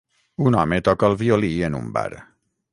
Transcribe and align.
Un 0.45 0.55
home 0.61 0.79
toca 0.87 1.11
el 1.13 1.17
violí 1.21 1.53
en 1.71 1.79
un 1.83 1.95
bar. 1.99 2.11